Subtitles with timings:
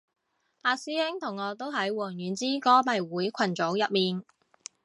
[0.63, 4.25] 阿師兄同我都喺王菀之歌迷會群組入面